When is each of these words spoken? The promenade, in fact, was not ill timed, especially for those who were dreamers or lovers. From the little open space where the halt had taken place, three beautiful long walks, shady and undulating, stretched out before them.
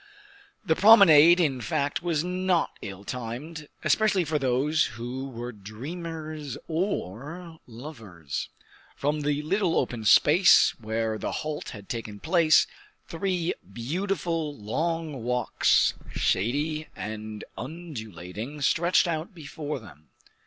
The 0.65 0.75
promenade, 0.75 1.39
in 1.39 1.61
fact, 1.61 2.01
was 2.01 2.23
not 2.23 2.71
ill 2.81 3.03
timed, 3.03 3.67
especially 3.83 4.25
for 4.25 4.39
those 4.39 4.87
who 4.97 5.29
were 5.29 5.51
dreamers 5.51 6.57
or 6.67 7.59
lovers. 7.67 8.49
From 8.95 9.21
the 9.21 9.43
little 9.43 9.77
open 9.77 10.05
space 10.05 10.73
where 10.79 11.19
the 11.19 11.31
halt 11.45 11.69
had 11.69 11.87
taken 11.87 12.19
place, 12.19 12.65
three 13.09 13.53
beautiful 13.71 14.57
long 14.57 15.21
walks, 15.21 15.93
shady 16.15 16.87
and 16.95 17.43
undulating, 17.55 18.59
stretched 18.61 19.07
out 19.07 19.35
before 19.35 19.77
them. 19.77 20.09